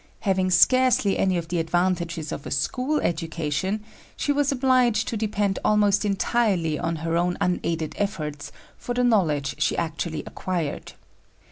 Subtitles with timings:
[0.21, 3.83] Having scarcely any of the advantages of a school education,
[4.15, 9.61] she was obliged to depend almost entirely on her own unaided efforts for the knowledge
[9.61, 10.93] she actually acquired.